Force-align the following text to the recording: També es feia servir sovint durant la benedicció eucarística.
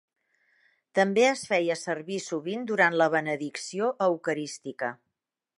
També 0.99 1.25
es 1.31 1.43
feia 1.49 1.75
servir 1.81 2.19
sovint 2.29 2.65
durant 2.73 2.99
la 3.03 3.11
benedicció 3.19 3.93
eucarística. 4.11 4.95